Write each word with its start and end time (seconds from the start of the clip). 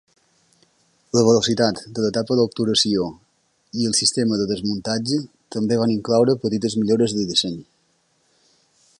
La 1.17 1.21
velocitat 1.25 1.81
de 1.97 2.05
la 2.05 2.09
tapa 2.15 2.37
d'obturació 2.39 3.05
i 3.81 3.85
el 3.89 3.93
sistema 3.99 4.39
de 4.41 4.47
desmuntatge 4.53 5.19
també 5.57 5.77
van 5.83 5.93
incloure 5.97 6.37
petites 6.47 6.79
millores 6.85 7.15
de 7.19 7.27
disseny. 7.33 7.61